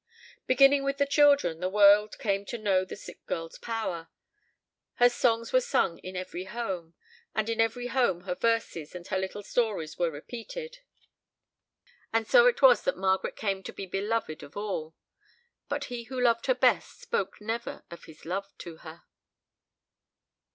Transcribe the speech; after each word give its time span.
Beginning 0.47 0.83
with 0.83 0.97
the 0.97 1.05
children, 1.05 1.59
the 1.59 1.69
world 1.69 2.17
came 2.17 2.43
to 2.45 2.57
know 2.57 2.83
the 2.83 2.95
sick 2.95 3.23
girl's 3.27 3.59
power. 3.59 4.09
Her 4.95 5.09
songs 5.09 5.53
were 5.53 5.61
sung 5.61 5.99
in 5.99 6.15
every 6.15 6.45
home, 6.45 6.95
and 7.35 7.47
in 7.47 7.61
every 7.61 7.85
home 7.85 8.21
her 8.21 8.33
verses 8.33 8.95
and 8.95 9.05
her 9.09 9.17
little 9.19 9.43
stories 9.43 9.99
were 9.99 10.09
repeated. 10.09 10.79
And 12.11 12.27
so 12.27 12.47
it 12.47 12.63
was 12.63 12.81
that 12.81 12.97
Margaret 12.97 13.35
came 13.35 13.61
to 13.61 13.71
be 13.71 13.85
beloved 13.85 14.41
of 14.41 14.57
all, 14.57 14.95
but 15.69 15.83
he 15.83 16.05
who 16.05 16.19
loved 16.19 16.47
her 16.47 16.55
best 16.55 16.99
spoke 16.99 17.39
never 17.39 17.83
of 17.91 18.05
his 18.05 18.25
love 18.25 18.51
to 18.57 18.77
her. 18.77 19.03